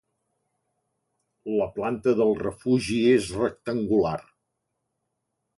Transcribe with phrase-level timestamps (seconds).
[1.59, 4.19] La planta del refugi és rectangular.